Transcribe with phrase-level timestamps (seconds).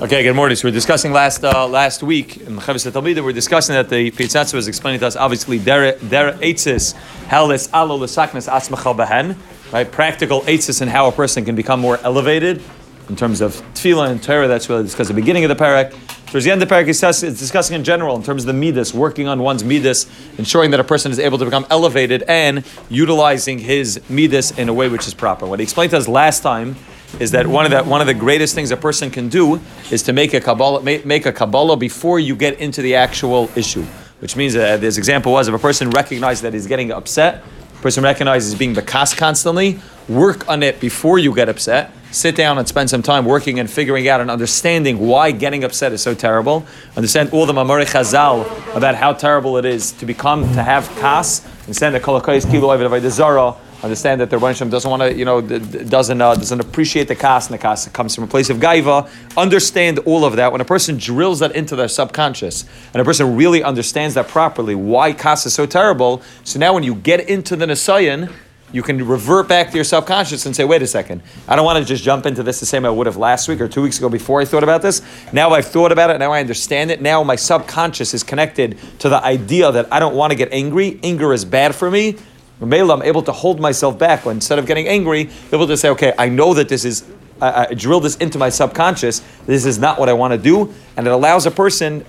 [0.00, 0.54] Okay, good morning.
[0.54, 3.24] So we're discussing last uh, last week in Chovos HaTalmidim.
[3.24, 6.94] We're discussing that the Pitzatz was explaining to us obviously der der eitzis
[7.26, 9.36] helis alo lesaknes atzmachal behen,
[9.72, 9.90] right?
[9.90, 12.62] Practical eitzis and how a person can become more elevated
[13.08, 14.46] in terms of tefillah and Torah.
[14.46, 15.90] That's really discussed at the beginning of the parak.
[16.28, 18.94] Towards the end of the parak, it's discussing in general in terms of the midas,
[18.94, 20.06] working on one's midas,
[20.38, 24.72] ensuring that a person is able to become elevated and utilizing his midas in a
[24.72, 25.44] way which is proper.
[25.44, 26.76] What he explained to us last time
[27.18, 29.60] is that one of the one of the greatest things a person can do
[29.90, 33.84] is to make a kabbalah make, a kabbalah before you get into the actual issue.
[34.20, 37.44] Which means uh, this example was if a person recognizes that he's getting upset,
[37.78, 39.78] a person recognizes being bekas constantly,
[40.08, 41.92] work on it before you get upset.
[42.10, 45.92] Sit down and spend some time working and figuring out and understanding why getting upset
[45.92, 46.66] is so terrible.
[46.96, 48.44] Understand all the Mamari Chazal
[48.74, 51.46] about how terrible it is to become to have kas.
[51.62, 52.80] Understand the kolakais kilo of
[53.82, 57.46] understand that the Rebbeinu doesn't want to, you know, doesn't uh, doesn't appreciate the kas,
[57.46, 59.08] and the kas comes from a place of gaiva.
[59.36, 60.52] Understand all of that.
[60.52, 64.74] When a person drills that into their subconscious, and a person really understands that properly,
[64.74, 66.22] why kas is so terrible.
[66.44, 68.32] So now, when you get into the Nisayan,
[68.72, 71.78] you can revert back to your subconscious and say, wait a second, I don't want
[71.78, 73.98] to just jump into this the same I would have last week or two weeks
[73.98, 75.00] ago before I thought about this.
[75.32, 77.00] Now I've thought about it, now I understand it.
[77.00, 81.00] Now my subconscious is connected to the idea that I don't want to get angry.
[81.02, 82.16] Anger is bad for me.
[82.60, 85.90] Mela, I'm able to hold myself back when instead of getting angry, able to say,
[85.90, 87.04] okay, I know that this is,
[87.40, 89.22] I, I drill this into my subconscious.
[89.46, 92.04] This is not what I want to do, and it allows a person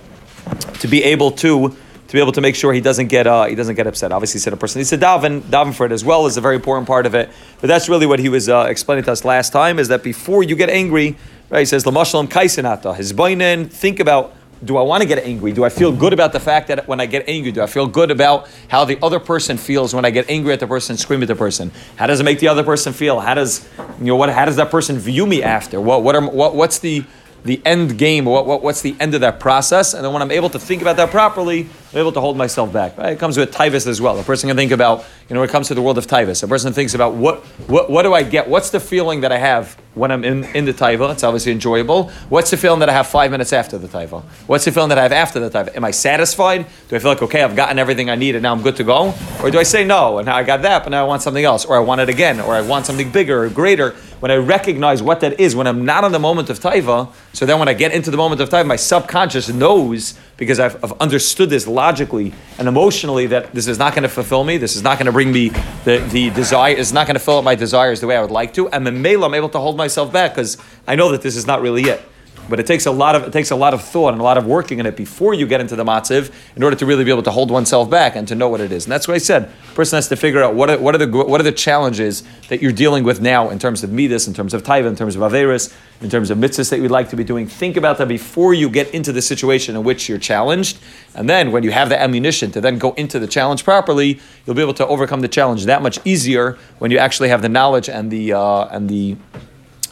[0.80, 1.76] to be able to
[2.08, 4.10] to be able to make sure he doesn't get uh, he doesn't get upset.
[4.10, 6.40] Obviously, he said a person needs to daven daven for it as well is a
[6.40, 7.30] very important part of it.
[7.60, 10.42] But that's really what he was uh, explaining to us last time is that before
[10.42, 11.16] you get angry,
[11.50, 11.60] right?
[11.60, 13.70] He says lamashlam kaisenata his bainin.
[13.70, 15.52] Think about do I want to get angry?
[15.52, 17.86] Do I feel good about the fact that when I get angry, do I feel
[17.86, 21.22] good about how the other person feels when I get angry at the person, scream
[21.22, 21.72] at the person?
[21.96, 23.20] How does it make the other person feel?
[23.20, 23.66] How does
[23.98, 24.30] you know what?
[24.30, 25.80] How does that person view me after?
[25.80, 27.04] What what are what what's the
[27.44, 29.94] the end game, what, what, what's the end of that process.
[29.94, 32.72] And then when I'm able to think about that properly, I'm able to hold myself
[32.72, 32.96] back.
[32.96, 33.14] Right?
[33.14, 34.18] It comes with Tivus as well.
[34.20, 36.42] A person can think about, you know, when it comes to the world of Tivus,
[36.44, 38.48] a person thinks about what, what, what do I get?
[38.48, 41.10] What's the feeling that I have when I'm in, in the Taiva?
[41.10, 42.10] It's obviously enjoyable.
[42.28, 44.22] What's the feeling that I have five minutes after the Taiva?
[44.46, 45.74] What's the feeling that I have after the Taiva?
[45.74, 46.64] Am I satisfied?
[46.88, 48.84] Do I feel like, okay, I've gotten everything I need and now I'm good to
[48.84, 49.12] go?
[49.42, 51.44] Or do I say no and now I got that, but now I want something
[51.44, 51.64] else?
[51.64, 52.38] Or I want it again?
[52.40, 53.96] Or I want something bigger or greater?
[54.20, 57.46] when I recognize what that is, when I'm not in the moment of taiva, so
[57.46, 60.92] then when I get into the moment of taiva, my subconscious knows because I've, I've
[61.00, 64.82] understood this logically and emotionally that this is not going to fulfill me, this is
[64.82, 65.48] not going to bring me
[65.86, 68.30] the, the desire, it's not going to fill up my desires the way I would
[68.30, 71.36] like to, and male I'm able to hold myself back because I know that this
[71.36, 72.02] is not really it.
[72.50, 74.36] But it takes a lot of it takes a lot of thought and a lot
[74.36, 77.10] of working in it before you get into the matziv in order to really be
[77.10, 78.84] able to hold oneself back and to know what it is.
[78.84, 79.44] And that's what I said.
[79.44, 82.24] A person has to figure out what are, what are the what are the challenges
[82.48, 85.14] that you're dealing with now in terms of midas, in terms of taiva, in terms
[85.16, 87.46] of averis, in terms of mitzvahs that you'd like to be doing.
[87.46, 90.78] Think about that before you get into the situation in which you're challenged.
[91.14, 94.56] And then when you have the ammunition to then go into the challenge properly, you'll
[94.56, 97.88] be able to overcome the challenge that much easier when you actually have the knowledge
[97.88, 99.16] and the uh, and the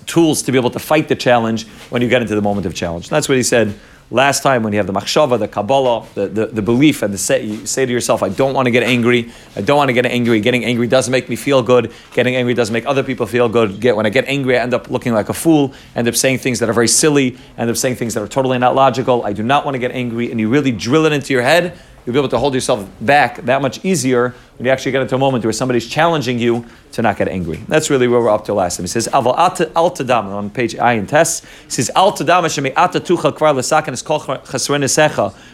[0.08, 2.74] tools to be able to fight the challenge when you get into the moment of
[2.74, 3.06] challenge.
[3.06, 3.78] And that's what he said
[4.10, 7.18] last time when you have the machshava, the kabbalah, the, the, the belief, and the
[7.18, 9.30] say, you say to yourself, I don't want to get angry.
[9.54, 10.40] I don't want to get angry.
[10.40, 11.92] Getting angry doesn't make me feel good.
[12.14, 13.80] Getting angry doesn't make other people feel good.
[13.80, 16.38] Get, when I get angry, I end up looking like a fool, end up saying
[16.38, 19.24] things that are very silly, end up saying things that are totally not logical.
[19.24, 20.30] I do not want to get angry.
[20.30, 23.36] And you really drill it into your head you'll be able to hold yourself back
[23.44, 24.34] that much easier
[24.66, 27.58] you actually get into a moment where somebody's challenging you to not get angry.
[27.68, 28.84] That's really where we're up to last time.
[28.84, 32.98] He says, Al Tadam, on page I in Tess, he says, Al Tadam Shemi Ata
[33.00, 34.82] Tuchal Kvar Lesakan is Kol Chasren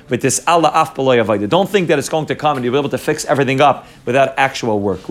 [0.09, 0.95] with this Allah Af
[1.49, 3.87] Don't think that it's going to come and you'll be able to fix everything up
[4.05, 5.09] without actual work.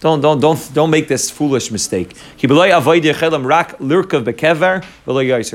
[0.00, 2.16] Don't, don't, don't, don't make this foolish mistake.
[2.36, 2.46] He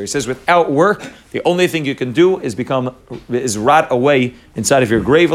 [0.08, 2.96] says, without work, the only thing you can do is become
[3.28, 5.32] is rot away inside of your grave.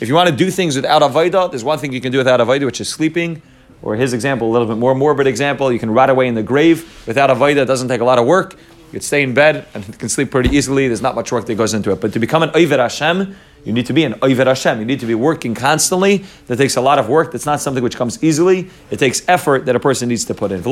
[0.00, 2.40] If you want to do things without avodah, there's one thing you can do without
[2.40, 3.42] avodah, which is sleeping.
[3.82, 6.42] Or his example, a little bit more morbid example, you can rot away in the
[6.42, 7.62] grave without avodah.
[7.62, 8.54] It doesn't take a lot of work.
[8.54, 10.86] You can stay in bed and can sleep pretty easily.
[10.86, 12.00] There's not much work that goes into it.
[12.00, 14.78] But to become an Oiver Hashem, you need to be an Oiver Hashem.
[14.78, 16.24] You need to be working constantly.
[16.46, 17.32] That takes a lot of work.
[17.32, 18.70] That's not something which comes easily.
[18.92, 20.62] It takes effort that a person needs to put in.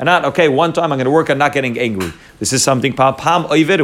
[0.00, 2.12] And not, okay, one time I'm going to work on not getting angry.
[2.38, 2.94] This is something.
[3.00, 3.80] I'll do it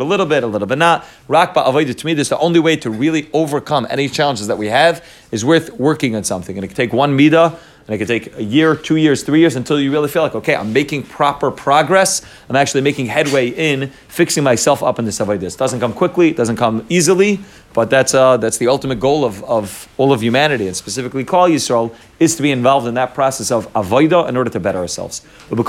[0.00, 1.04] a little bit, a little bit not.
[1.28, 4.56] Rakba avoided to me, this is the only way to really overcome any challenges that
[4.56, 6.56] we have is worth working on something.
[6.56, 9.40] And it can take one midah and it could take a year, two years, three
[9.40, 12.22] years until you really feel like, okay, I'm making proper progress.
[12.48, 15.54] I'm actually making headway in fixing myself up in this avoidance.
[15.54, 17.40] It doesn't come quickly, it doesn't come easily,
[17.72, 21.50] but that's uh, that's the ultimate goal of, of all of humanity, and specifically Klal
[21.50, 25.22] Yisrael, is to be involved in that process of avodah in order to better ourselves.
[25.50, 25.68] This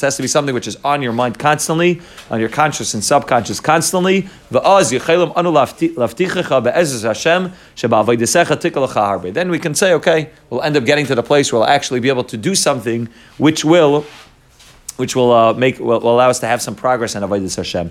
[0.00, 3.60] has to be something which is on your mind constantly, on your conscious and subconscious
[3.60, 4.28] constantly.
[4.50, 4.62] Then
[9.50, 12.08] we can say, okay, we'll end up getting to the place where we'll actually be
[12.08, 13.08] able to do something
[13.38, 14.04] which will
[15.00, 17.90] which will uh, make will, will, allow us to have some progress in avodas Hashem.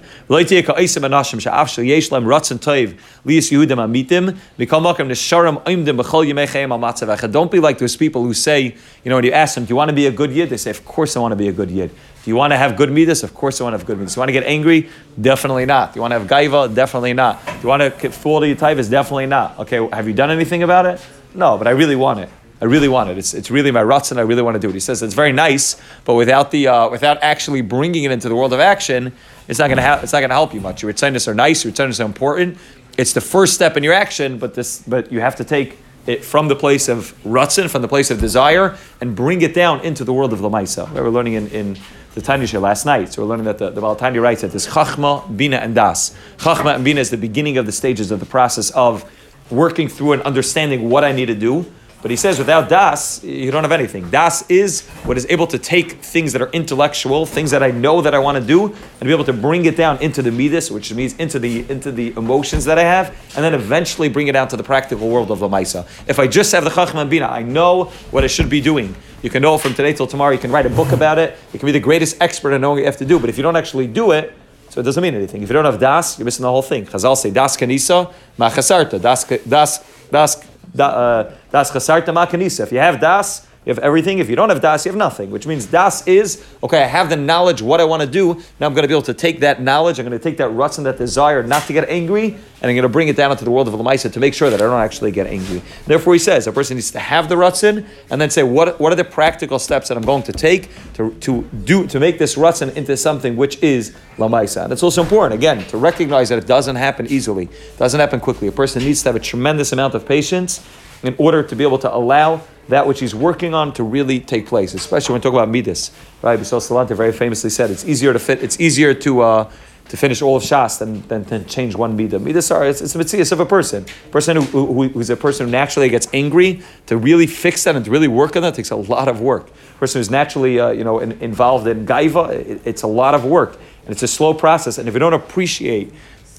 [7.32, 8.62] Don't be like those people who say,
[9.04, 10.50] you know, when you ask them, do you want to be a good yid?
[10.50, 11.90] They say, of course I want to be a good yid.
[11.90, 13.24] Do you want to have good midas?
[13.24, 14.14] Of course I want to have good midas.
[14.14, 14.90] Do you want to get angry?
[15.20, 15.94] Definitely not.
[15.94, 16.74] Do you want to have gaiva?
[16.74, 17.44] Definitely not.
[17.46, 18.90] Do you want to fall to your tivus?
[18.90, 19.58] Definitely not.
[19.60, 21.04] Okay, have you done anything about it?
[21.34, 22.30] No, but I really want it.
[22.62, 23.18] I really want it.
[23.18, 24.74] It's, it's really my ruts, and I really want to do it.
[24.74, 28.36] He says it's very nice, but without the uh, without actually bringing it into the
[28.36, 29.14] world of action,
[29.48, 30.82] it's not going to ha- it's not going to help you much.
[30.82, 31.64] Your returns are nice.
[31.64, 32.58] Your returns are important.
[32.98, 36.26] It's the first step in your action, but this but you have to take it
[36.26, 40.04] from the place of rutzin, from the place of desire, and bring it down into
[40.04, 40.92] the world of lamaisa.
[40.94, 41.78] We were learning in, in
[42.16, 43.14] the Tanya last night.
[43.14, 46.16] So we're learning that the, the Baal HaTanya writes that this chachma, bina, and das.
[46.38, 49.10] Chachma and bina is the beginning of the stages of the process of
[49.50, 51.66] working through and understanding what I need to do.
[52.02, 54.10] But he says without das, you don't have anything.
[54.10, 58.00] Das is what is able to take things that are intellectual, things that I know
[58.02, 60.72] that I want to do, and be able to bring it down into the midas,
[60.72, 64.32] which means into the into the emotions that I have, and then eventually bring it
[64.32, 65.86] down to the practical world of the Lamaisa.
[66.08, 68.96] If I just have the Chachma and Bina, I know what I should be doing.
[69.22, 71.60] You can know from today till tomorrow, you can write a book about it, you
[71.60, 73.44] can be the greatest expert in knowing what you have to do, but if you
[73.44, 74.34] don't actually do it,
[74.70, 75.42] so it doesn't mean anything.
[75.44, 76.86] If you don't have das, you're missing the whole thing.
[76.86, 80.38] Chazal say das kanisa, machasarta, das das das
[80.74, 82.64] uh, das chasarta makanisa.
[82.64, 84.18] If you have das, you have everything.
[84.18, 85.30] If you don't have das, you have nothing.
[85.30, 86.82] Which means das is okay.
[86.82, 88.34] I have the knowledge what I want to do.
[88.60, 90.00] Now I'm going to be able to take that knowledge.
[90.00, 92.74] I'm going to take that rutz and that desire not to get angry, and I'm
[92.74, 94.64] going to bring it down into the world of lamaisa to make sure that I
[94.64, 95.62] don't actually get angry.
[95.86, 98.92] Therefore, he says a person needs to have the rutzin and then say what what
[98.92, 102.38] are the practical steps that I'm going to take to, to do to make this
[102.38, 104.64] rutzin into something which is lamaisa.
[104.64, 108.20] And it's also important again to recognize that it doesn't happen easily, it doesn't happen
[108.20, 108.48] quickly.
[108.48, 110.68] A person needs to have a tremendous amount of patience
[111.04, 114.48] in order to be able to allow that which he's working on to really take
[114.48, 115.92] place, especially when we talk about midas.
[116.22, 116.40] Right?
[116.40, 119.52] Yisroel Salanter very famously said it's easier to fit, it's easier to uh,
[119.90, 122.22] to finish all of Shas than, than, than change one midah.
[122.22, 123.86] Midas are it's, it's a mitzvah of a person.
[124.12, 127.84] Person who, who, who's a person who naturally gets angry to really fix that and
[127.86, 129.50] to really work on that takes a lot of work.
[129.80, 133.26] Person who's naturally uh, you know in, involved in gaiva, it, it's a lot of
[133.26, 134.78] work and it's a slow process.
[134.78, 135.92] And if you don't appreciate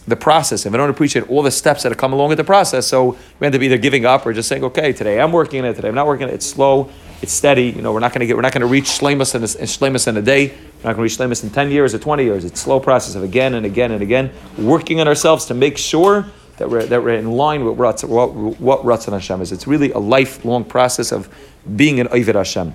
[0.06, 2.44] the process, if I don't appreciate all the steps that have come along with the
[2.44, 5.61] process, so we end up either giving up or just saying, okay, today I'm working
[5.61, 6.35] on it, today I'm not working on it.
[6.35, 6.91] It's slow,
[7.23, 7.67] it's steady.
[7.67, 10.11] You know, we're not going to get, we're not going to reach shlemus in, a,
[10.11, 10.49] in a day.
[10.49, 10.55] We're
[10.91, 12.44] not going to reach shlemus in ten years or twenty years.
[12.44, 16.26] It's slow process of again and again and again working on ourselves to make sure
[16.56, 19.52] that we're, that we're in line with what, what, what Ratzon Hashem is.
[19.52, 21.29] It's really a lifelong process of
[21.76, 22.75] being an Ovid Hashem.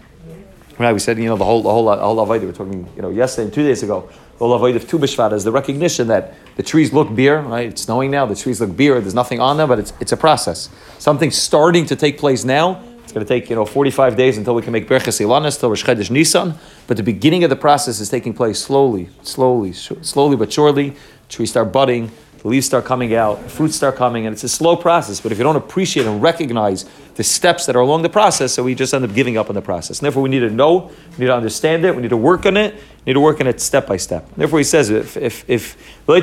[0.78, 2.86] Right, we said, you know, the whole, the whole, the whole Avodah, we were talking,
[2.98, 4.10] you know, yesterday and two days ago,
[4.40, 7.70] Avodah of Tu B'Shvat is the recognition that the trees look bare, right?
[7.70, 10.18] It's snowing now, the trees look bare, there's nothing on them, but it's, it's a
[10.18, 10.70] process.
[11.00, 12.82] Something's starting to take place now.
[13.04, 15.70] It's going to take, you know, 45 days until we can make Berches Ilanis, till
[15.70, 16.56] Rosh Chodesh Nisan.
[16.88, 20.96] But the beginning of the process is taking place slowly, slowly, slowly but surely.
[21.30, 22.12] Trees start budding,
[22.46, 25.20] the leaves start coming out, fruits start coming, and it's a slow process.
[25.20, 28.62] But if you don't appreciate and recognize the steps that are along the process, so
[28.62, 29.98] we just end up giving up on the process.
[29.98, 32.46] And therefore, we need to know, we need to understand it, we need to work
[32.46, 34.30] on it, we need to work on it step by step.
[34.38, 36.22] Therefore, he says if if if they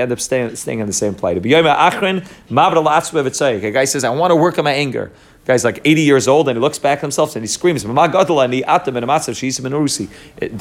[0.00, 1.36] end up staying, staying in the same plight.
[1.36, 1.40] A
[3.72, 5.10] guy says, I want to work on my anger
[5.44, 7.88] guy's like 80 years old and he looks back at himself and he screams, eh,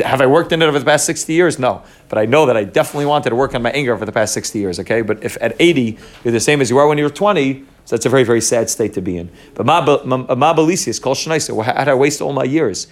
[0.04, 1.60] Have I worked in it over the past 60 years?
[1.60, 1.84] No.
[2.10, 4.34] But I know that I definitely wanted to work on my anger for the past
[4.34, 5.02] 60 years, okay?
[5.02, 7.96] But if at 80 you're the same as you are when you were 20, so
[7.96, 9.30] that's a very, very sad state to be in.
[9.56, 12.88] But my ma belisius, kol how did I waste all my years?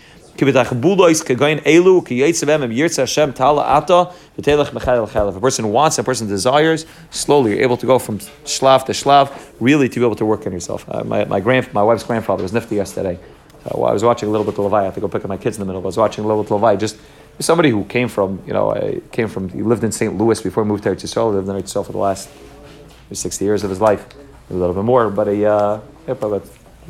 [5.29, 8.91] If a person wants, a person desires, slowly you're able to go from shlav to
[8.93, 10.85] shlav, really to be able to work on yourself.
[10.89, 13.19] Uh, my, my, grand, my wife's grandfather was nifty yesterday.
[13.63, 14.81] So I was watching a little bit of Levi.
[14.81, 15.81] I have to go pick up my kids in the middle.
[15.81, 16.75] I was watching a little bit of Levi.
[16.77, 16.97] Just
[17.39, 20.17] somebody who came from, you know, I came from, he lived in St.
[20.17, 22.29] Louis before he moved to Eretz lived in Eretz for the last
[23.11, 24.05] 60 years of his life,
[24.49, 26.43] a little bit more, but a, uh, yeah, about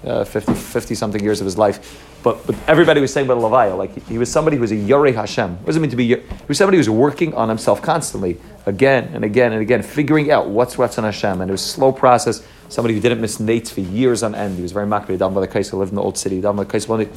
[0.04, 2.06] uh, 50, 50 something years of his life.
[2.22, 4.76] But, but everybody was saying about Levaya, like he, he, was somebody who was a
[4.76, 5.58] Yoreh Hashem.
[5.58, 6.08] What does it mean to be?
[6.08, 10.30] He was somebody who was working on himself constantly, again and again and again, figuring
[10.32, 11.42] out what's what's on Hashem.
[11.42, 12.46] And it was a slow process.
[12.68, 14.58] Somebody who didn't miss Nates for years on end.
[14.58, 15.18] He was very makbid.
[15.20, 16.42] Down by the Kaisa, lived in the old city.
[16.42, 17.10] Down by the Kaisa,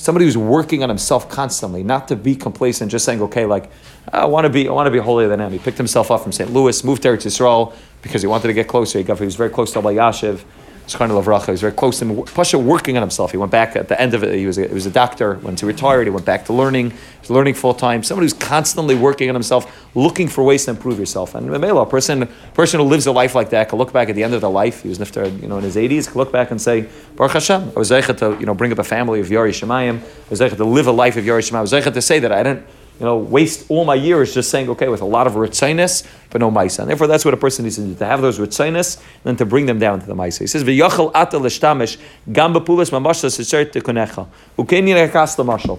[0.00, 3.70] somebody who's working on himself constantly, not to be complacent, just saying, okay, like,
[4.10, 5.52] I want to be, I want to be holier than him.
[5.52, 6.50] He picked himself up from St.
[6.50, 8.98] Louis, moved to Eretz Yisrael because he wanted to get closer.
[8.98, 10.42] He, got, he was very close to Yashiv.
[10.90, 11.46] Shchana Lavracha.
[11.46, 12.24] He was very close to him.
[12.24, 13.30] Pasha working on himself.
[13.30, 14.34] He went back at the end of it.
[14.34, 15.34] He was a, he was a doctor.
[15.34, 16.06] Went to retired.
[16.06, 16.92] He went back to learning.
[17.22, 18.02] He learning full time.
[18.02, 21.34] Somebody who's constantly working on himself, looking for ways to improve yourself.
[21.34, 24.24] And a person person who lives a life like that can look back at the
[24.24, 24.82] end of their life.
[24.82, 26.08] He was niftar, you know, in his 80s.
[26.08, 28.78] Can look back and say, Baruch Hashem, I was zeichet to you know bring up
[28.78, 30.00] a family of Yari Shemayim.
[30.00, 31.56] I was zeichet to live a life of Yari Shemayim.
[31.56, 32.66] I was zeichet to say that I didn't
[33.00, 36.40] you know, waste all my years just saying, okay, with a lot of ritzinus, but
[36.40, 36.80] no maisa.
[36.80, 39.36] And therefore, that's what a person needs to do, to have those ritzinus, and then
[39.36, 40.40] to bring them down to the maisa.
[40.40, 41.98] He says, v'yachal ata l'shtamish,
[42.30, 44.28] gam b'pulas mamashla s'ser tekunecha,
[44.58, 45.78] uken yinekas l'mashal.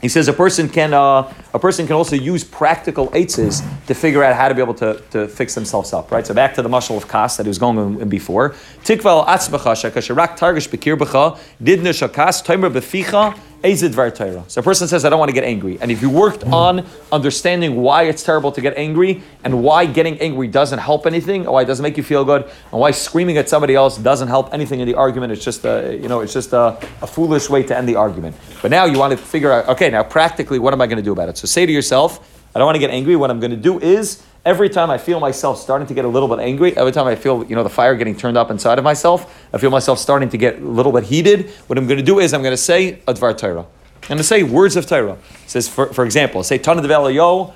[0.00, 4.24] He says a person can uh, a person can also use practical eitzes to figure
[4.24, 6.10] out how to be able to, to fix themselves up.
[6.10, 6.26] Right.
[6.26, 8.54] So back to the muscle of kas that he was going in before.
[8.82, 14.44] Tikval atzbacha shakasharak targish bekir b'cha didna shakas timer beficha Ezid Torah.
[14.48, 15.78] So a person says, I don't want to get angry.
[15.80, 16.54] And if you worked hmm.
[16.54, 21.46] on understanding why it's terrible to get angry and why getting angry doesn't help anything,
[21.46, 24.28] or why it doesn't make you feel good, and why screaming at somebody else doesn't
[24.28, 27.50] help anything in the argument, it's just a, you know, it's just a, a foolish
[27.50, 28.34] way to end the argument.
[28.62, 31.02] But now you want to figure out, okay, now practically, what am I going to
[31.02, 31.36] do about it?
[31.36, 33.14] So say to yourself, I don't want to get angry.
[33.14, 36.08] What I'm going to do is every time I feel myself starting to get a
[36.08, 38.78] little bit angry, every time I feel you know the fire getting turned up inside
[38.78, 41.50] of myself, I feel myself starting to get a little bit heated.
[41.66, 43.66] What I'm going to do is I'm going to say advar Torah.
[44.04, 45.12] I'm going to say words of Torah.
[45.12, 47.54] It says, for, for example, say Tanna Devei Eliyahu.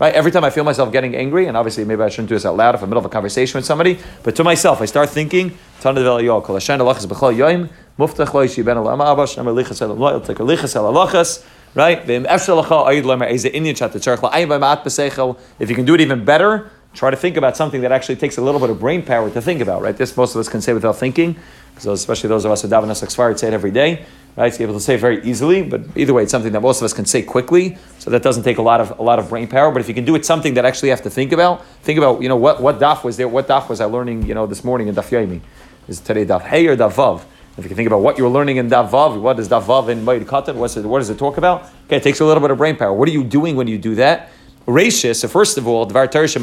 [0.00, 0.14] Right?
[0.14, 2.56] Every time I feel myself getting angry, and obviously maybe I shouldn't do this out
[2.56, 4.86] loud if I'm in the middle of a conversation with somebody, but to myself, I
[4.86, 5.56] start thinking,
[11.74, 11.98] Right?
[12.08, 12.30] If
[15.68, 18.42] you can do it even better, try to think about something that actually takes a
[18.42, 19.96] little bit of brain power to think about, right?
[19.96, 21.36] This most of us can say without thinking,
[21.74, 23.00] because especially those of us who daven us
[23.40, 24.58] say it every day, right?
[24.58, 26.84] You're able to say it very easily, but either way, it's something that most of
[26.84, 29.46] us can say quickly, so that doesn't take a lot of a lot of brain
[29.46, 29.70] power.
[29.70, 31.98] But if you can do it, something that actually you have to think about, think
[31.98, 34.46] about, you know, what what daf was there, what daf was I learning, you know,
[34.46, 35.40] this morning in daf yomi?
[35.88, 37.24] Is today daf hey or daf vav?
[37.58, 39.88] If you can think about what you're learning in daf vav, what is daf vav
[39.88, 41.62] in Moed Katan, what does it talk about?
[41.86, 42.92] Okay, it takes a little bit of brain power.
[42.92, 44.28] What are you doing when you do that?
[44.66, 46.36] Rashis, so first of all, First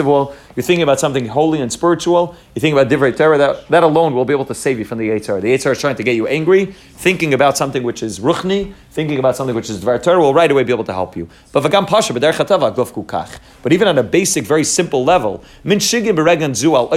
[0.00, 2.34] of all, you're thinking about something holy and spiritual.
[2.54, 4.98] You think about Divrei Torah, that, that alone will be able to save you from
[4.98, 5.40] the Yitzhar.
[5.40, 6.66] The Yitzhar is trying to get you angry.
[6.66, 10.64] Thinking about something which is Ruchni, thinking about something which is Dvar will right away
[10.64, 11.28] be able to help you.
[11.52, 16.88] But Vagam Pasha, But even on a basic, very simple level, Min Shigim Zual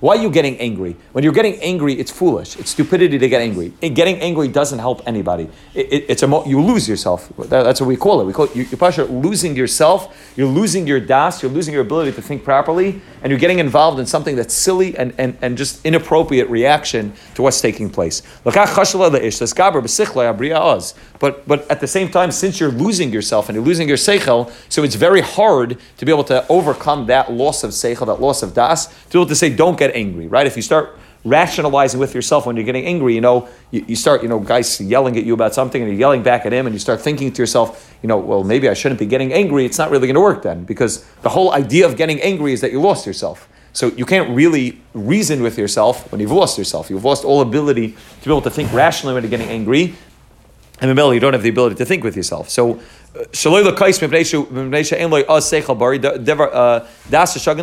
[0.00, 0.96] why are you getting angry?
[1.10, 2.56] When you're getting angry, it's foolish.
[2.56, 3.72] It's stupidity to get angry.
[3.80, 5.48] getting angry doesn't help anybody.
[5.74, 7.28] It, it, it's a you lose yourself.
[7.36, 8.24] That, that's what we call it.
[8.24, 10.32] We call it you, you're losing yourself.
[10.36, 11.42] You're losing your das.
[11.42, 14.96] You're losing your ability to think properly, and you're getting involved in something that's silly
[14.96, 18.22] and, and, and just inappropriate reaction to what's taking place.
[21.18, 24.50] But but at the same time, since you're losing yourself and you're losing your seichel,
[24.68, 28.42] so it's very hard to be able to overcome that loss of seichel, that loss
[28.42, 30.46] of das, to be able to say don't get angry, right?
[30.46, 34.22] If you start rationalizing with yourself when you're getting angry, you know, you, you, start,
[34.22, 36.74] you know, guys yelling at you about something and you're yelling back at him and
[36.74, 39.64] you start thinking to yourself, you know, well, maybe I shouldn't be getting angry.
[39.64, 42.60] It's not really going to work then because the whole idea of getting angry is
[42.60, 43.48] that you lost yourself.
[43.72, 46.90] So you can't really reason with yourself when you've lost yourself.
[46.90, 49.94] You've lost all ability to be able to think rationally when you're getting angry.
[50.80, 52.48] And in you don't have the ability to think with yourself.
[52.48, 52.80] So
[53.16, 53.24] uh,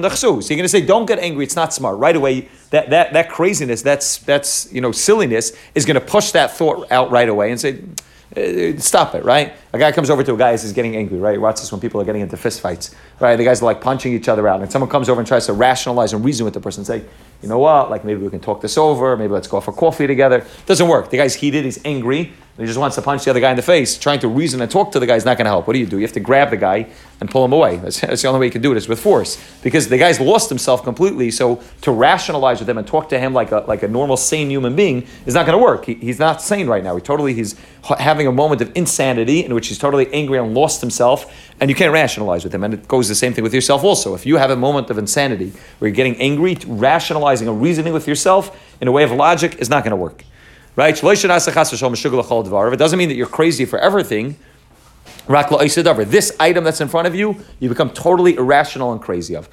[0.10, 0.44] Hzu.
[0.44, 1.46] so you're going to say, don't get angry.
[1.46, 1.98] It's not smart.
[1.98, 6.32] Right away, that, that, that craziness, that's, that's you know silliness, is going to push
[6.32, 7.84] that thought out right away and say,
[8.36, 9.54] uh, stop it, right?
[9.76, 11.40] A guy comes over to a guy who's getting angry, right?
[11.40, 13.36] Watch this when people are getting into fistfights, right?
[13.36, 15.54] The guys are like punching each other out, and someone comes over and tries to
[15.54, 17.06] rationalize and reason with the person, and say,
[17.42, 17.92] you know what?
[17.92, 19.16] Like maybe we can talk this over.
[19.16, 20.46] Maybe let's go for coffee together.
[20.66, 21.10] Doesn't work.
[21.10, 21.66] The guy's heated.
[21.66, 22.34] He's angry.
[22.58, 23.98] he just wants to punch the other guy in the face.
[23.98, 25.68] Trying to reason and talk to the guy is not going to help.
[25.68, 25.98] What do you do?
[25.98, 26.88] You have to grab the guy
[27.20, 27.78] and pull him away.
[27.78, 29.38] That's, that's the only way you can do it is with force.
[29.62, 31.30] Because the guy's lost himself completely.
[31.30, 34.50] So to rationalize with him and talk to him like a, like a normal, sane
[34.50, 35.86] human being is not going to work.
[35.86, 36.96] He, he's not sane right now.
[36.96, 37.56] He totally, he's
[38.00, 41.32] having a moment of insanity in which he's totally angry and lost himself.
[41.60, 42.64] And you can't rationalize with him.
[42.64, 44.14] And it goes the same thing with yourself also.
[44.14, 48.08] If you have a moment of insanity where you're getting angry, rationalizing or reasoning with
[48.08, 50.24] yourself in a way of logic is not going to work.
[50.76, 50.96] Right?
[50.96, 51.02] It
[52.78, 54.38] doesn't mean that you're crazy for everything.
[55.28, 59.50] This item that's in front of you, you become totally irrational and crazy of.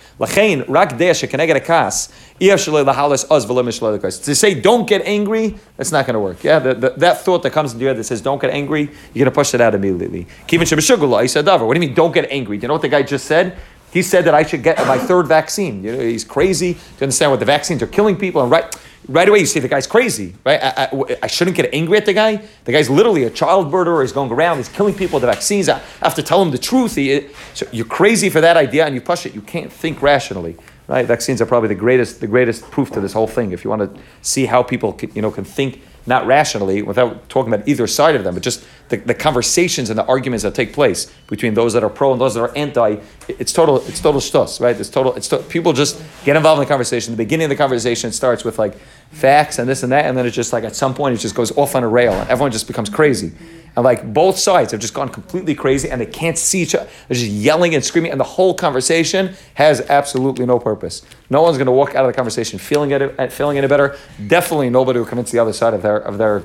[4.21, 6.45] To say don't get angry, that's not going to work.
[6.45, 8.83] Yeah, the, the, that thought that comes into your head that says don't get angry,
[8.83, 10.26] you're going to push it out immediately.
[10.49, 12.59] What do you mean don't get angry?
[12.59, 13.57] Do you know what the guy just said?
[13.93, 15.85] He said that I should get my third vaccine.
[15.85, 16.73] You know, he's crazy.
[16.73, 18.41] Do you understand what the vaccines are killing people?
[18.41, 18.75] And right,
[19.09, 20.62] right away you say the guy's crazy, right?
[20.62, 22.44] I, I, I, shouldn't get angry at the guy.
[22.64, 24.02] The guy's literally a child murderer.
[24.02, 24.59] He's going around.
[24.59, 25.68] He's killing people with the vaccines.
[25.68, 26.94] I have to tell him the truth.
[26.94, 29.35] He, so you're crazy for that idea, and you push it.
[29.35, 30.56] You can't think rationally,
[30.88, 31.04] right?
[31.04, 33.52] Vaccines are probably the greatest, the greatest proof to this whole thing.
[33.52, 37.28] If you want to see how people, can, you know, can think not rationally, without
[37.28, 40.54] talking about either side of them, but just the, the conversations and the arguments that
[40.54, 42.97] take place between those that are pro and those that are anti.
[43.29, 43.76] It's total.
[43.87, 44.79] It's total stuss, right?
[44.79, 45.14] It's total.
[45.14, 47.12] It's to, people just get involved in the conversation.
[47.12, 48.76] The beginning of the conversation starts with like
[49.11, 51.35] facts and this and that, and then it's just like at some point it just
[51.35, 53.33] goes off on a rail, and everyone just becomes crazy.
[53.75, 56.88] And like both sides have just gone completely crazy and they can't see each other.
[57.09, 61.02] They're just yelling and screaming, and the whole conversation has absolutely no purpose.
[61.31, 63.97] No one's to walk out of the conversation feeling it, feeling any better.
[64.26, 66.43] Definitely nobody will convince the other side of their of their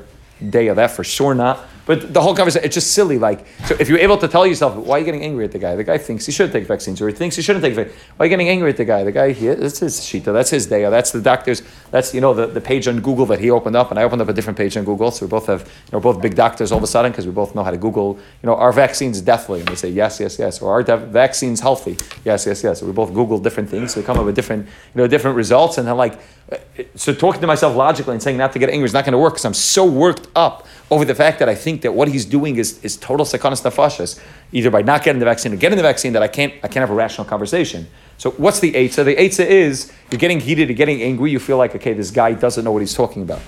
[0.50, 1.66] day of that for sure not.
[1.88, 3.18] But the whole conversation, it's just silly.
[3.18, 5.58] Like, so if you're able to tell yourself, why are you getting angry at the
[5.58, 5.76] guy?
[5.76, 7.98] The guy thinks he should take vaccines, or he thinks he shouldn't take vaccines.
[8.18, 9.06] Why are you getting angry at the guy?
[9.06, 12.34] The guy, he, that's his shita, that's his day, that's the doctor's, that's, you know,
[12.34, 14.58] the, the page on Google that he opened up, and I opened up a different
[14.58, 16.88] page on Google, so we both have, you know, both big doctors all of a
[16.88, 19.78] sudden, because we both know how to Google, you know, our vaccines deathly, and we
[19.78, 22.82] say yes, yes, yes, or our de- vaccines healthy, yes, yes, yes.
[22.82, 25.38] So we both Google different things, so we come up with different, you know, different
[25.38, 26.20] results, and then like,
[26.52, 26.58] uh,
[26.96, 29.18] so talking to myself logically and saying not to get angry is not going to
[29.18, 32.26] work because I'm so worked up over the fact that I think that what he's
[32.26, 35.84] doing is, is total sakanas nefashas, either by not getting the vaccine or getting the
[35.84, 37.88] vaccine, that I can't I can't have a rational conversation.
[38.18, 39.06] So what's the eitzah?
[39.06, 42.34] The eitzah is you're getting heated, you're getting angry, you feel like okay, this guy
[42.34, 43.42] doesn't know what he's talking about.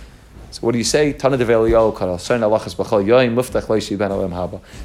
[0.52, 1.14] So what do you say?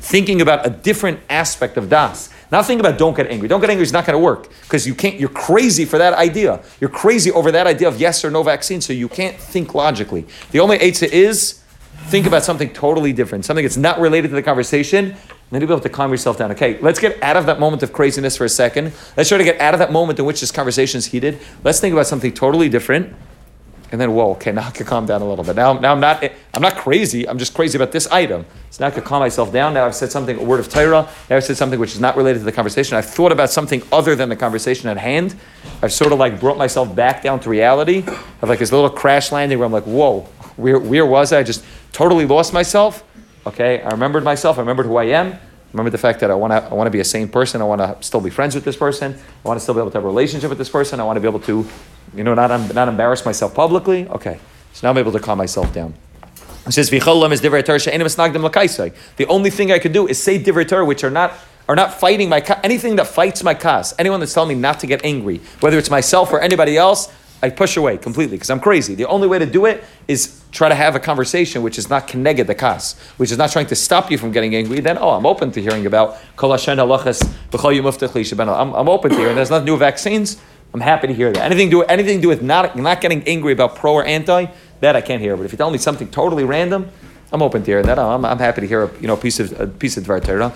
[0.00, 2.28] Thinking about a different aspect of das.
[2.52, 3.49] Not thinking about don't get angry.
[3.49, 5.18] Don't get angry is not going to work because you can't.
[5.18, 6.62] You're crazy for that idea.
[6.80, 10.26] You're crazy over that idea of yes or no vaccine, so you can't think logically.
[10.50, 11.63] The only eitzah is
[12.06, 15.16] think about something totally different, something that's not related to the conversation, and
[15.50, 16.50] then you'll be able to calm yourself down.
[16.52, 18.92] Okay, let's get out of that moment of craziness for a second.
[19.16, 21.38] Let's try to get out of that moment in which this conversation is heated.
[21.62, 23.14] Let's think about something totally different.
[23.92, 25.54] And then, whoa, okay, now I can calm down a little bit.
[25.54, 27.28] Now, now I'm not, I'm not crazy.
[27.28, 28.44] I'm just crazy about this item.
[28.70, 29.75] So now I can calm myself down.
[29.75, 31.08] Now I've said something, a word of Torah.
[31.30, 32.96] Now I've said something which is not related to the conversation.
[32.96, 35.36] I've thought about something other than the conversation at hand.
[35.80, 37.99] I've sort of like brought myself back down to reality.
[38.43, 41.40] Of like this little crash landing where I'm like, whoa, where, where was I?
[41.40, 43.04] I just totally lost myself.
[43.47, 44.56] Okay, I remembered myself.
[44.58, 45.38] I remembered who I am.
[45.73, 47.60] Remember the fact that I want to I want to be a sane person.
[47.60, 49.12] I want to still be friends with this person.
[49.12, 51.00] I want to still be able to have a relationship with this person.
[51.00, 51.67] I want to be able to,
[52.14, 54.08] you know, not, not embarrass myself publicly.
[54.08, 54.38] Okay,
[54.73, 55.95] so now I'm able to calm myself down.
[56.67, 57.00] It says, The
[59.28, 61.34] only thing I can do is say divrei which are not
[61.69, 63.95] are not fighting my anything that fights my cause.
[63.99, 67.12] Anyone that's telling me not to get angry, whether it's myself or anybody else,
[67.45, 68.95] I push away completely because I'm crazy.
[68.95, 72.09] The only way to do it is try to have a conversation which is not
[72.09, 74.80] connected the kas, which is not trying to stop you from getting angry.
[74.80, 77.21] Then, oh, I'm open to hearing about kol Hashem halachas
[78.49, 79.37] I'm, I'm open to hearing.
[79.37, 80.41] There's nothing new vaccines.
[80.73, 81.43] I'm happy to hear that.
[81.43, 84.47] Anything do anything to do with not not getting angry about pro or anti,
[84.80, 85.37] that I can't hear.
[85.37, 86.91] But if you tell me something totally random,
[87.34, 87.99] I'm open to hearing that.
[87.99, 90.52] I'm, I'm happy to hear a you know piece of a piece of Dvar Torah.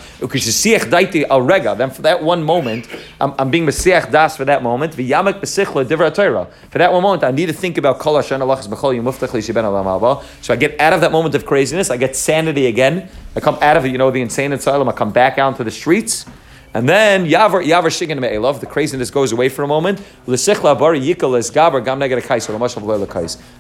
[1.76, 2.86] Then for that one moment,
[3.20, 4.92] I'm, I'm being mesiach das for that moment.
[4.92, 6.46] V'yamek besichla Dvar Torah.
[6.70, 10.52] For that one moment, I need to think about kol hashan alachas b'chol yimuftach So
[10.54, 11.90] I get out of that moment of craziness.
[11.90, 13.10] I get sanity again.
[13.34, 14.88] I come out of you know the insane asylum.
[14.88, 16.26] I come back out into the streets.
[16.74, 20.02] And then Yavar Yavar Shigan Me'elov, the craziness goes away for a moment.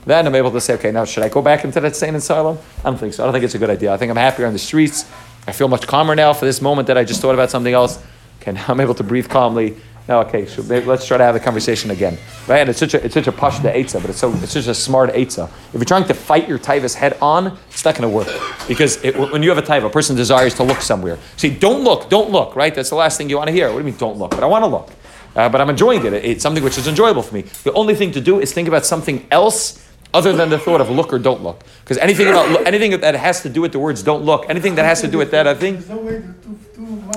[0.06, 2.58] Then I'm able to say, okay, now should I go back into that sane asylum?
[2.80, 3.22] I don't think so.
[3.22, 3.92] I don't think it's a good idea.
[3.92, 5.06] I think I'm happier on the streets.
[5.46, 7.98] I feel much calmer now for this moment that I just thought about something else.
[8.40, 9.76] Okay, now I'm able to breathe calmly.
[10.08, 12.16] Now, okay, so let's try to have the conversation again,
[12.46, 12.60] right?
[12.60, 14.66] And it's such a it's such a push to etza, but it's so it's such
[14.66, 15.50] a smart etza.
[15.68, 18.28] If you're trying to fight your taivas head on, it's not going to work
[18.66, 21.18] because it, when you have a taiva, a person desires to look somewhere.
[21.36, 22.74] See, don't look, don't look, right?
[22.74, 23.66] That's the last thing you want to hear.
[23.66, 24.30] What do you mean, don't look?
[24.30, 24.90] But I want to look,
[25.36, 26.14] uh, but I'm enjoying it.
[26.14, 27.42] It's something which is enjoyable for me.
[27.42, 30.88] The only thing to do is think about something else other than the thought of
[30.88, 31.64] look or don't look.
[31.84, 34.86] Because anything about anything that has to do with the words don't look, anything that
[34.86, 35.86] has to do with that, I think.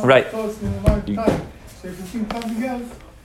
[0.04, 0.28] right.
[1.08, 1.24] You,
[1.82, 2.84] so if you think something else,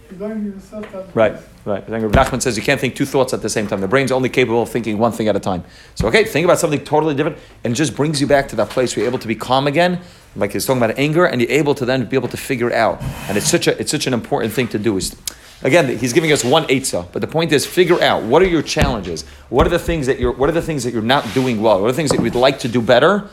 [0.09, 1.83] you're going to yourself Right, right.
[1.83, 3.81] I think Nachman says you can't think two thoughts at the same time.
[3.81, 5.64] The brain's only capable of thinking one thing at a time.
[5.95, 8.71] So, okay, think about something totally different, and it just brings you back to that
[8.71, 10.01] place where you're able to be calm again.
[10.37, 12.75] Like he's talking about anger, and you're able to then be able to figure it
[12.75, 13.03] out.
[13.29, 14.97] And it's such a it's such an important thing to do.
[14.97, 15.16] Is
[15.62, 18.62] again, he's giving us one eitzah, but the point is figure out what are your
[18.62, 19.25] challenges.
[19.49, 21.81] What are the things that you're what are the things that you're not doing well.
[21.81, 23.29] What are the things that you'd like to do better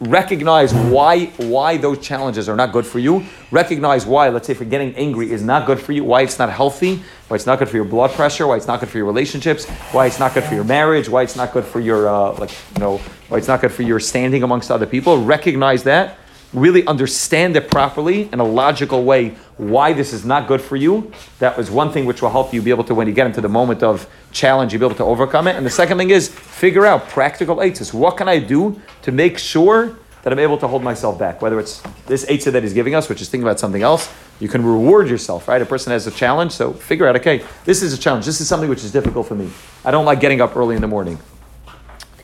[0.00, 3.24] recognize why why those challenges are not good for you.
[3.50, 6.04] Recognize why, let's say, for getting angry is not good for you.
[6.04, 7.02] Why it's not healthy.
[7.28, 8.46] Why it's not good for your blood pressure.
[8.46, 9.66] Why it's not good for your relationships.
[9.92, 11.08] Why it's not good for your marriage.
[11.08, 12.98] Why it's not good for your uh, like you know.
[13.28, 15.22] Why it's not good for your standing amongst other people.
[15.22, 16.18] Recognize that.
[16.52, 21.10] Really understand it properly in a logical way why this is not good for you.
[21.38, 23.40] That was one thing which will help you be able to, when you get into
[23.40, 25.56] the moment of challenge, you'll be able to overcome it.
[25.56, 27.92] And the second thing is figure out practical aids.
[27.92, 31.40] What can I do to make sure that I'm able to hold myself back?
[31.40, 34.48] Whether it's this eitzah that he's giving us, which is thinking about something else, you
[34.48, 35.62] can reward yourself, right?
[35.62, 38.26] A person has a challenge, so figure out, okay, this is a challenge.
[38.26, 39.50] This is something which is difficult for me.
[39.84, 41.18] I don't like getting up early in the morning.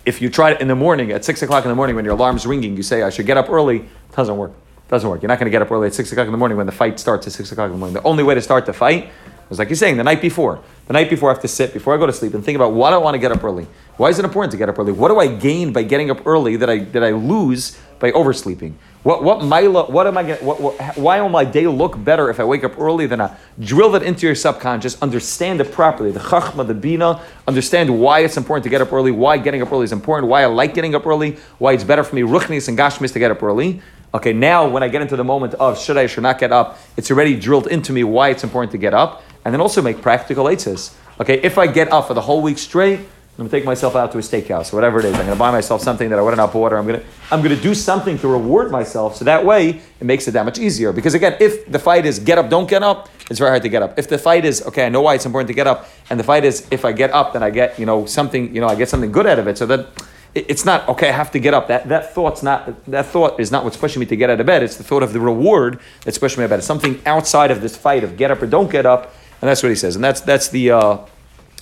[0.04, 2.14] If you try it in the morning, at six o'clock in the morning when your
[2.14, 4.50] alarm's ringing, you say, I should get up early, it doesn't work.
[4.50, 5.22] It Doesn't work.
[5.22, 6.72] You're not going to get up early at six o'clock in the morning when the
[6.72, 7.94] fight starts at six o'clock in the morning.
[7.94, 9.10] The only way to start the fight
[9.50, 10.60] is like you're saying the night before.
[10.86, 12.72] The night before I have to sit before I go to sleep and think about
[12.72, 13.66] why do I want to get up early.
[13.96, 14.92] Why is it important to get up early?
[14.92, 18.76] What do I gain by getting up early that I that I lose by oversleeping?
[19.02, 20.46] What what my what am I getting?
[20.46, 23.36] What, what, why will my day look better if I wake up early than I
[23.58, 25.00] drill that into your subconscious?
[25.02, 26.12] Understand it properly.
[26.12, 27.20] The chachma, the bina.
[27.48, 29.10] Understand why it's important to get up early.
[29.10, 30.28] Why getting up early is important.
[30.28, 31.36] Why I like getting up early.
[31.58, 33.82] Why it's better for me ruchnis and gashmis to get up early.
[34.14, 36.78] Okay, now when I get into the moment of should I, should not get up,
[36.96, 40.02] it's already drilled into me why it's important to get up, and then also make
[40.02, 40.94] practical aitzes.
[41.18, 43.00] Okay, if I get up for the whole week straight,
[43.38, 45.14] I'm gonna take myself out to a steakhouse or whatever it is.
[45.14, 47.56] I'm gonna buy myself something that I wouldn't have bought, or I'm gonna I'm gonna
[47.56, 49.16] do something to reward myself.
[49.16, 50.92] So that way it makes it that much easier.
[50.92, 53.70] Because again, if the fight is get up, don't get up, it's very hard to
[53.70, 53.98] get up.
[53.98, 56.24] If the fight is okay, I know why it's important to get up, and the
[56.24, 58.74] fight is if I get up, then I get you know something you know I
[58.74, 59.56] get something good out of it.
[59.56, 59.88] So that
[60.34, 61.08] it's not okay.
[61.08, 61.68] I have to get up.
[61.68, 64.46] That that thought's not that thought is not what's pushing me to get out of
[64.46, 64.62] bed.
[64.62, 66.58] It's the thought of the reward that's pushing me out of bed.
[66.58, 69.62] It's something outside of this fight of get up or don't get up, and that's
[69.62, 69.94] what he says.
[69.94, 70.98] And that's that's the uh,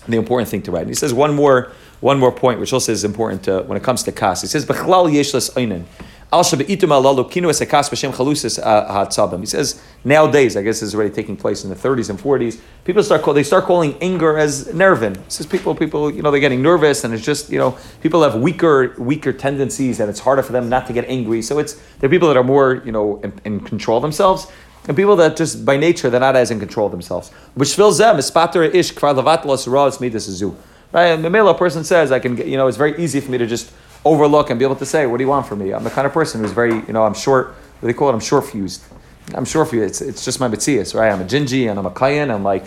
[0.09, 0.83] the important thing to write.
[0.83, 3.83] And he says one more one more point, which also is important to, when it
[3.83, 4.41] comes to kas.
[4.41, 4.65] He says.
[9.41, 12.61] He says nowadays, I guess this is already taking place in the 30s and 40s.
[12.85, 15.17] People start call, they start calling anger as nervin.
[15.17, 18.23] It says people people you know they're getting nervous and it's just you know people
[18.23, 21.43] have weaker weaker tendencies and it's harder for them not to get angry.
[21.43, 24.47] So it's there are people that are more you know in, in control themselves
[24.89, 27.31] and people that just by nature they're not as in control of themselves.
[27.55, 30.43] Which fills them is spater ish kvar levatlos midas
[30.93, 33.39] Right, and the male person says I can you know it's very easy for me
[33.39, 33.73] to just
[34.05, 35.73] overlook and be able to say, what do you want from me?
[35.73, 38.09] I'm the kind of person who's very, you know, I'm short, what do they call
[38.11, 38.13] it?
[38.13, 38.83] I'm short fused.
[39.35, 39.85] I'm short fused.
[39.85, 41.13] It's, it's just my mitzias, right?
[41.13, 42.31] I'm a gingy and I'm a kayan.
[42.31, 42.65] I'm like,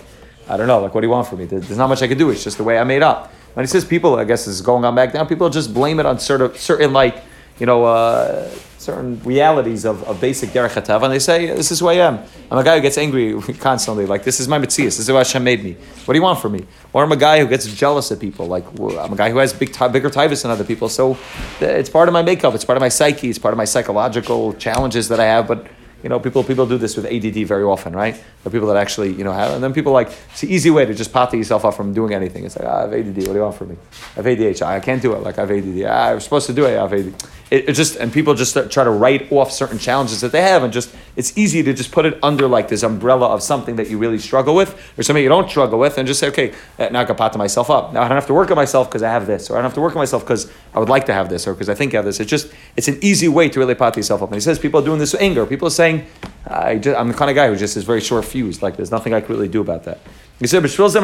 [0.47, 1.45] I don't know, like, what do you want from me?
[1.45, 2.29] There's not much I can do.
[2.29, 3.31] It's just the way I made up.
[3.53, 6.05] When he says people, I guess, is going on back down, people just blame it
[6.05, 7.23] on certain, certain like,
[7.59, 8.49] you know, uh,
[8.83, 12.19] certain realities of, of basic derech hatav, and they say, "This is who I am."
[12.51, 14.05] I'm a guy who gets angry constantly.
[14.05, 14.97] Like this is my mitzias.
[14.97, 15.73] This is how Hashem made me.
[16.05, 16.65] What do you want from me?
[16.91, 18.45] Or I'm a guy who gets jealous of people.
[18.45, 20.89] Like I'm a guy who has big, bigger tivus than other people.
[20.89, 21.17] So
[21.59, 22.53] it's part of my makeup.
[22.53, 23.29] It's part of my psyche.
[23.29, 25.47] It's part of my psychological challenges that I have.
[25.47, 25.67] But
[26.03, 28.21] you know, people people do this with ADD very often, right?
[28.43, 30.85] The people that actually, you know, have, and then people like it's the easy way
[30.85, 32.43] to just pata yourself up from doing anything.
[32.43, 33.17] It's like, ah, I have ADD.
[33.19, 33.77] What do you want from me?
[34.11, 34.63] I have ADHD.
[34.63, 35.23] I can't do it.
[35.23, 35.85] Like I have ADD.
[35.87, 36.77] Ah, I'm supposed to do it.
[36.77, 37.13] I have ADD.
[37.53, 40.63] It, it just and people just try to write off certain challenges that they have,
[40.63, 43.91] and just it's easy to just put it under like this umbrella of something that
[43.91, 46.89] you really struggle with, or something you don't struggle with, and just say, okay, eh,
[46.89, 47.93] now I can pata myself up.
[47.93, 49.65] Now I don't have to work on myself because I have this, or I don't
[49.65, 51.75] have to work on myself because I would like to have this, or because I
[51.75, 52.19] think I have this.
[52.19, 54.29] It's just it's an easy way to really pata yourself up.
[54.29, 55.45] And he says people are doing this with anger.
[55.45, 56.07] People are saying.
[56.45, 58.61] I just, I'm the kind of guy who just is very short fused.
[58.61, 59.99] Like there's nothing I can really do about that.
[60.39, 61.03] He said, This is my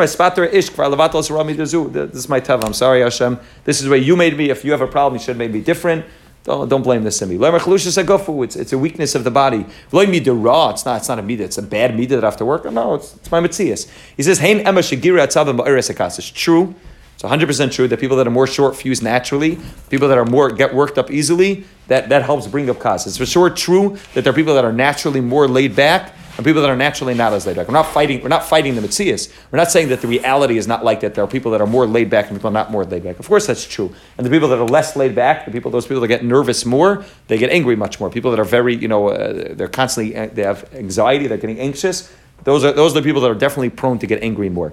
[2.41, 2.65] teva.
[2.65, 3.39] I'm sorry, Hashem.
[3.63, 4.49] This is where you made me.
[4.49, 6.05] If you have a problem, you should have made me different.
[6.43, 7.37] Don't, don't blame this on me.
[7.37, 9.65] It's, it's a weakness of the body.
[9.91, 11.41] It's not, it's not a midah.
[11.41, 12.73] It's a bad midah that I have to work on.
[12.75, 13.89] No, it's, it's my mitzias.
[14.15, 16.75] He says, It's true.
[17.21, 20.49] It's 100% true that people that are more short fused naturally, people that are more
[20.49, 23.07] get worked up easily, that, that helps bring up costs.
[23.07, 26.45] It's for sure true that there are people that are naturally more laid back and
[26.45, 27.67] people that are naturally not as laid back.
[27.67, 29.29] We're not fighting, we're not fighting the Mitzias.
[29.51, 31.13] We're not saying that the reality is not like that.
[31.13, 33.19] There are people that are more laid back and people are not more laid back.
[33.19, 33.93] Of course that's true.
[34.17, 36.65] And the people that are less laid back, the people, those people that get nervous
[36.65, 38.09] more, they get angry much more.
[38.09, 41.59] People that are very, you know, uh, they're constantly, uh, they have anxiety, they're getting
[41.59, 42.09] anxious,
[42.45, 44.71] those are those are the people that are definitely prone to get angry more.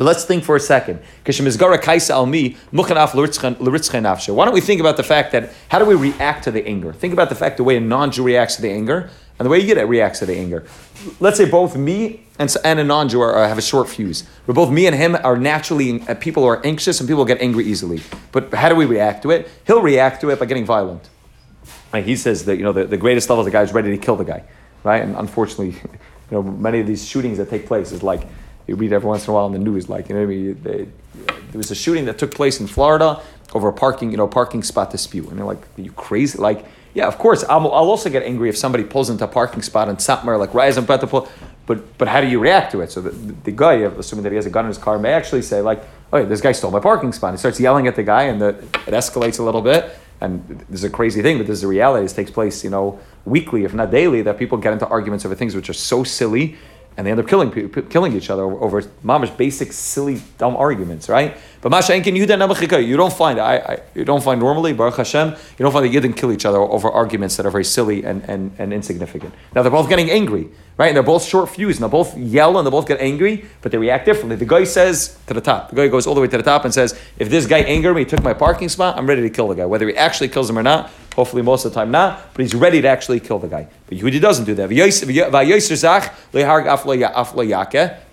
[0.00, 1.00] But let's think for a second.
[1.26, 1.32] Why
[4.46, 6.94] don't we think about the fact that how do we react to the anger?
[6.94, 9.58] Think about the fact the way a non-Jew reacts to the anger and the way
[9.58, 10.64] you get it reacts to the anger.
[11.20, 14.22] Let's say both me and, and a non-Jew have a short fuse.
[14.46, 17.42] Where both me and him are naturally uh, people who are anxious and people get
[17.42, 18.00] angry easily.
[18.32, 19.50] But how do we react to it?
[19.66, 21.10] He'll react to it by getting violent.
[21.92, 22.06] Right?
[22.06, 23.98] He says that you know the, the greatest level is the guy who's ready to
[23.98, 24.44] kill the guy,
[24.82, 25.02] right?
[25.02, 25.90] And unfortunately, you
[26.30, 28.22] know many of these shootings that take place is like
[28.70, 30.62] you read every once in a while in the news, like you know I mean,
[30.62, 30.88] they,
[31.24, 33.20] there was a shooting that took place in Florida
[33.52, 36.38] over a parking you know parking spot dispute, and they're like, are you crazy?
[36.38, 39.62] Like yeah, of course I'll, I'll also get angry if somebody pulls into a parking
[39.62, 41.28] spot and somewhere like rise and pull.
[41.66, 42.92] But but how do you react to it?
[42.92, 45.42] So the, the guy, assuming that he has a gun in his car, may actually
[45.42, 47.34] say like, oh, this guy stole my parking spot.
[47.34, 50.80] He starts yelling at the guy, and the, it escalates a little bit and this
[50.80, 52.04] is a crazy thing, but this is a reality.
[52.04, 55.34] This takes place, you know, weekly, if not daily, that people get into arguments over
[55.34, 56.56] things which are so silly
[56.96, 57.50] and they end up killing
[57.88, 61.36] killing each other over, over mamish basic silly dumb arguments, right?
[61.60, 65.72] But Yuda you don't find I, I, you don't find normally Baruch Hashem you don't
[65.72, 68.72] find that Yidden kill each other over arguments that are very silly and, and, and
[68.72, 69.34] insignificant.
[69.54, 70.88] Now they're both getting angry, right?
[70.88, 73.72] And they're both short fused and they both yell and they both get angry, but
[73.72, 74.36] they react differently.
[74.36, 75.70] The guy says to the top.
[75.70, 77.94] The guy goes all the way to the top and says, "If this guy angered
[77.94, 79.66] me, took my parking spot, I'm ready to kill the guy.
[79.66, 82.54] Whether he actually kills him or not, Hopefully, most of the time not, but he's
[82.54, 83.66] ready to actually kill the guy.
[83.86, 84.68] But Yehudi doesn't do that.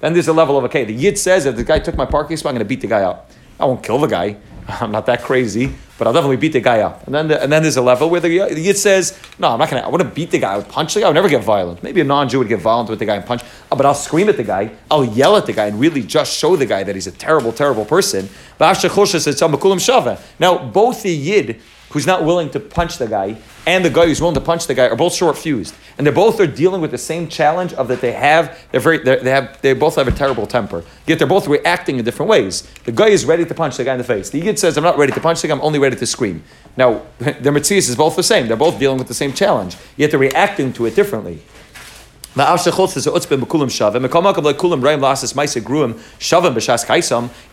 [0.02, 0.84] Then there's a level of okay.
[0.84, 2.88] The Yid says if the guy took my parking spot, I'm going to beat the
[2.88, 3.30] guy up.
[3.60, 4.38] I won't kill the guy.
[4.68, 7.06] I'm not that crazy, but I'll definitely beat the guy up.
[7.06, 9.60] And then, the, and then there's a level where the, the Yid says, no, I'm
[9.60, 10.54] not going to, I wouldn't beat the guy.
[10.54, 11.06] I would punch the guy.
[11.06, 11.82] I would never get violent.
[11.84, 14.28] Maybe a non-Jew would get violent with the guy and punch, oh, but I'll scream
[14.28, 14.72] at the guy.
[14.92, 17.54] I'll yell at the guy and really just show the guy that he's a terrible,
[17.54, 18.30] terrible person.
[18.60, 24.22] Now, both the Yid who's not willing to punch the guy and the guy who's
[24.22, 26.92] willing to punch the guy are both short fused, and they both are dealing with
[26.92, 28.58] the same challenge of that they have.
[28.72, 30.86] They're very they're, they have they both have a terrible temper.
[31.06, 32.62] Yet they're both reacting in different ways.
[32.86, 34.30] The guy is ready to punch the guy in the face.
[34.30, 35.54] The yid says, "I'm not ready to punch the guy.
[35.54, 36.44] I'm only ready to scream."
[36.78, 38.48] Now, their mitzvah is both the same.
[38.48, 39.76] They're both dealing with the same challenge.
[39.98, 41.42] Yet they're reacting to it differently.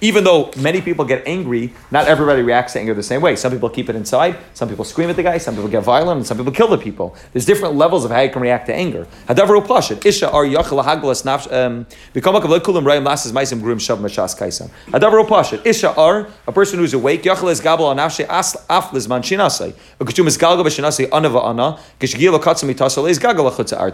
[0.01, 3.35] Even though many people get angry, not everybody reacts to anger the same way.
[3.37, 6.19] Some people keep it inside, some people scream at the guy, some people get violent,
[6.19, 7.17] and some people kill the people.
[7.33, 9.07] There's different levels of how you can react to anger.
[9.29, 9.35] Are
[15.65, 17.25] Isha are um, a person who's awake.
[17.25, 17.31] A.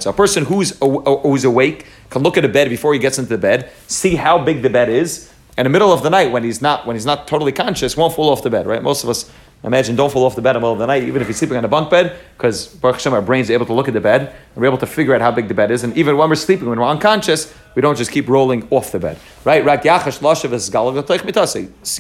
[0.07, 3.39] A person who's who's awake can look at a bed before he gets into the
[3.39, 6.63] bed, see how big the bed is, in the middle of the night when he's
[6.63, 8.67] not when he's not totally conscious, won't fall off the bed.
[8.67, 8.83] Right?
[8.83, 9.31] Most of us
[9.63, 11.35] imagine don't fall off the bed in the middle of the night, even if you're
[11.35, 13.95] sleeping on a bunk bed, because Baruch Hashem, our brains are able to look at
[13.95, 15.85] the bed and we're able to figure out how big the bed is.
[15.85, 18.99] And even when we're sleeping, when we're unconscious, we don't just keep rolling off the
[18.99, 19.19] bed.
[19.45, 19.63] Right?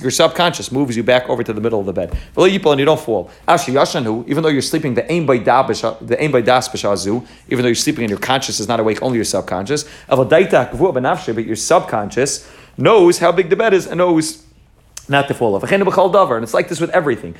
[0.02, 2.16] Your subconscious moves you back over to the middle of the bed.
[2.36, 3.30] And you don't fall.
[3.46, 5.52] Even though you're sleeping, the aim even
[7.62, 9.84] though you're sleeping and your conscious is not awake, only your subconscious.
[10.08, 10.30] But
[11.46, 14.44] your subconscious knows how big the bed is and knows
[15.10, 15.64] not to fall off.
[15.70, 17.34] And it's like this with everything.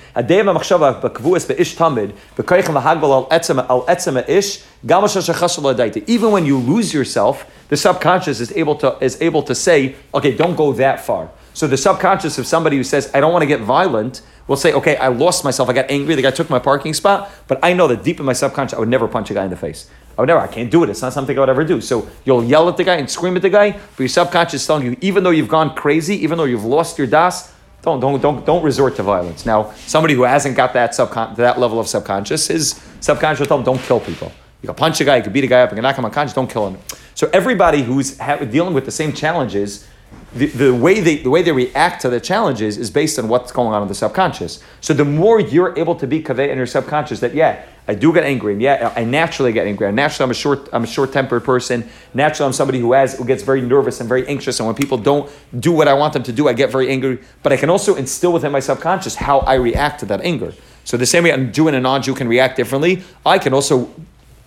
[6.07, 10.37] Even when you lose yourself, the subconscious is able to is able to say, okay,
[10.37, 11.31] don't go that far.
[11.55, 14.73] So the subconscious of somebody who says, I don't want to get violent, will say,
[14.73, 17.73] okay, I lost myself, I got angry, the guy took my parking spot, but I
[17.73, 19.89] know that deep in my subconscious, I would never punch a guy in the face.
[20.19, 20.91] I would never, I can't do it.
[20.91, 21.81] It's not something I would ever do.
[21.81, 24.67] So you'll yell at the guy and scream at the guy, but your subconscious is
[24.67, 28.21] telling you, even though you've gone crazy, even though you've lost your das, don't, don't,
[28.21, 29.47] don't, don't resort to violence.
[29.47, 33.59] Now, somebody who hasn't got that, subcon- that level of subconscious, his subconscious will tell
[33.59, 34.31] him, don't kill people.
[34.63, 36.05] You can punch a guy, you can beat a guy up, you can knock him
[36.05, 36.79] unconscious, don't kill him.
[37.15, 39.87] So everybody who's ha- dealing with the same challenges,
[40.33, 43.51] the, the, way they, the way they react to the challenges is based on what's
[43.51, 44.63] going on in the subconscious.
[44.81, 48.13] So the more you're able to be kaveh in your subconscious, that yeah, I do
[48.13, 49.91] get angry, and yeah, I naturally get angry.
[49.91, 51.89] Naturally, I'm a short, I'm a short-tempered person.
[52.15, 54.61] Naturally, I'm somebody who has, who gets very nervous and very anxious.
[54.61, 57.19] And when people don't do what I want them to do, I get very angry.
[57.43, 60.55] But I can also instill within my subconscious how I react to that anger.
[60.85, 63.93] So the same way a Jew and a non-Jew can react differently, I can also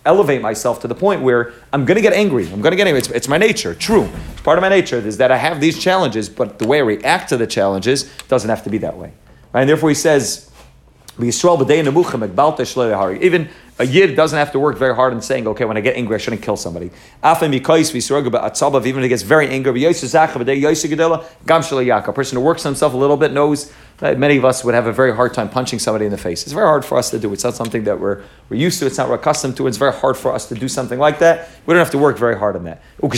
[0.05, 2.45] elevate myself to the point where I'm going to get angry.
[2.45, 2.99] I'm going to get angry.
[2.99, 3.73] It's, it's, my nature.
[3.73, 4.09] True.
[4.31, 6.81] It's part of my nature is that I have these challenges, but the way I
[6.81, 9.13] react to the challenges doesn't have to be that way.
[9.53, 9.61] Right?
[9.61, 10.51] And therefore, he says
[13.13, 15.95] even a yid doesn't have to work very hard in saying, okay, when I get
[15.95, 16.91] angry, I shouldn't kill somebody.
[17.23, 19.93] Even if he gets very angry, a
[22.13, 24.85] person who works on himself a little bit knows that many of us would have
[24.85, 26.43] a very hard time punching somebody in the face.
[26.43, 27.33] It's very hard for us to do.
[27.33, 29.65] It's not something that we're, we're used to, it's not we're accustomed to.
[29.65, 31.49] It's very hard for us to do something like that.
[31.65, 32.81] We don't have to work very hard on that.
[33.01, 33.09] You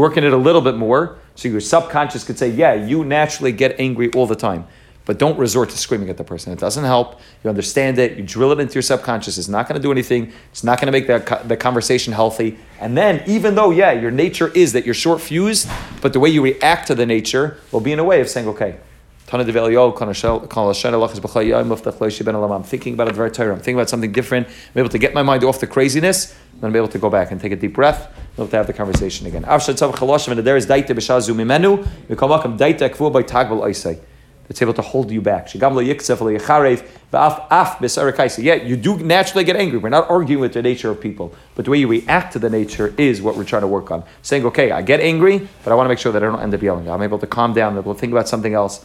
[0.00, 3.52] work in it a little bit more, so your subconscious could say, yeah, you naturally
[3.52, 4.66] get angry all the time
[5.10, 6.52] but don't resort to screaming at the person.
[6.52, 7.18] It doesn't help.
[7.42, 8.16] You understand it.
[8.16, 9.38] You drill it into your subconscious.
[9.38, 10.32] It's not going to do anything.
[10.52, 12.58] It's not going to make the, the conversation healthy.
[12.78, 15.68] And then, even though, yeah, your nature is that you're short fused,
[16.00, 18.46] but the way you react to the nature will be in a way of saying,
[18.46, 18.78] okay,
[19.32, 19.40] I'm
[22.62, 23.50] thinking about it very tired.
[23.50, 24.46] I'm thinking about something different.
[24.46, 26.36] I'm able to get my mind off the craziness.
[26.54, 28.06] And I'm able to go back and take a deep breath.
[28.06, 29.44] I'm able to have the conversation again.
[34.50, 35.54] That's able to hold you back.
[35.54, 35.68] Yeah,
[38.56, 39.78] you do naturally get angry.
[39.78, 42.50] We're not arguing with the nature of people, but the way you react to the
[42.50, 44.02] nature is what we're trying to work on.
[44.22, 46.52] Saying, okay, I get angry, but I want to make sure that I don't end
[46.52, 46.90] up yelling.
[46.90, 48.84] I'm able to calm down, able to think about something else.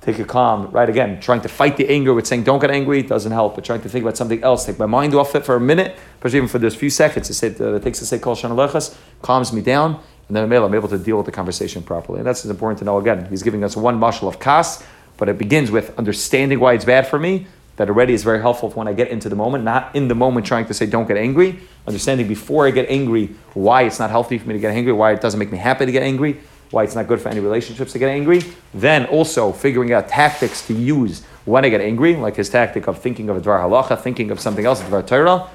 [0.00, 0.88] take a calm, right?
[0.88, 3.82] Again, trying to fight the anger with saying don't get angry doesn't help, but trying
[3.82, 6.48] to think about something else, take my mind off it for a minute, especially even
[6.48, 7.30] for those few seconds.
[7.40, 11.16] It, takes to say kol shanalechas, calms me down, and then I'm able to deal
[11.16, 12.18] with the conversation properly.
[12.18, 12.98] And that's important to know.
[12.98, 14.84] Again, he's giving us one mashal of kas,
[15.16, 17.46] but it begins with understanding why it's bad for me.
[17.76, 20.44] That already is very helpful when I get into the moment, not in the moment
[20.44, 21.60] trying to say don't get angry.
[21.86, 25.12] Understanding before I get angry why it's not healthy for me to get angry, why
[25.12, 26.40] it doesn't make me happy to get angry,
[26.72, 28.42] why it's not good for any relationships to get angry.
[28.74, 33.00] Then also figuring out tactics to use when I get angry, like his tactic of
[33.00, 35.48] thinking of a dvar halacha, thinking of something else, dvar Torah.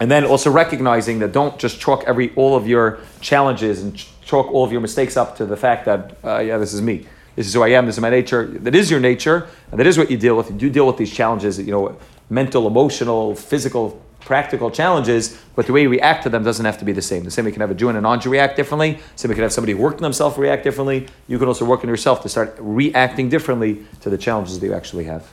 [0.00, 4.50] And then also recognizing that don't just chalk every all of your challenges and chalk
[4.50, 7.06] all of your mistakes up to the fact that uh, yeah, this is me.
[7.36, 7.86] This is who I am.
[7.86, 8.46] This is my nature.
[8.46, 10.50] That is your nature, and that is what you deal with.
[10.50, 11.96] You do deal with these challenges, you know,
[12.28, 15.40] mental, emotional, physical, practical challenges.
[15.54, 17.24] But the way you react to them doesn't have to be the same.
[17.24, 18.98] The same way you can have a Jew and a non-Jew react differently.
[19.16, 21.06] Same way you can have somebody on themselves react differently.
[21.28, 24.74] You can also work on yourself to start reacting differently to the challenges that you
[24.74, 25.28] actually have.